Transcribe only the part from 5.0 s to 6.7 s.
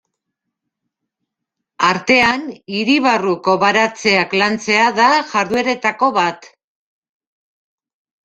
da jardueretako bat.